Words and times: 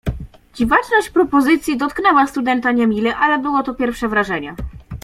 "Dziwaczność 0.53 1.09
propozycji 1.09 1.77
dotknęła 1.77 2.27
studenta 2.27 2.71
niemile, 2.71 3.15
ale 3.15 3.39
było 3.39 3.63
to 3.63 3.73
pierwsze 3.75 4.07
wrażenie." 4.07 4.55